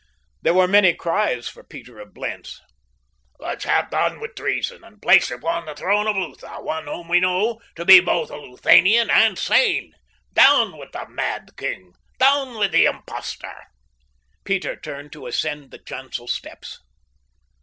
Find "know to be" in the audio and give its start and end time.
7.19-7.99